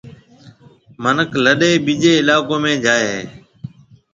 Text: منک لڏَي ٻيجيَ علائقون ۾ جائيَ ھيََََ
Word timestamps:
منک 1.03 1.29
لڏَي 1.45 1.71
ٻيجيَ 1.85 2.13
علائقون 2.21 2.59
۾ 2.69 2.73
جائيَ 2.85 3.05
ھيََََ 3.11 3.21